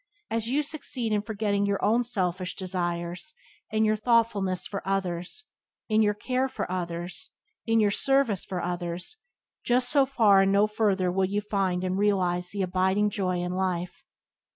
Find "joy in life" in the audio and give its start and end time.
13.11-14.03